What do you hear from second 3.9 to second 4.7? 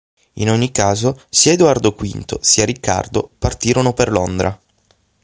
per Londra.